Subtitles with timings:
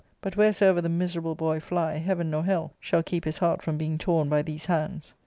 [0.19, 3.99] But wheresoever the miserable boy fly, heaven nor hell shall keep his heart from being
[3.99, 5.13] torn by these hands."